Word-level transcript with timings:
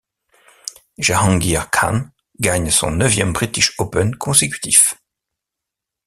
Jahangir 0.97 1.67
Khan 1.69 2.09
gagne 2.39 2.71
son 2.71 2.89
neuvième 2.89 3.33
British 3.33 3.75
Open 3.77 4.15
consécutif. 4.15 4.95